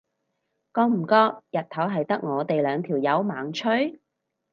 [0.73, 3.99] 覺唔覺日頭係得我哋兩條友猛吹？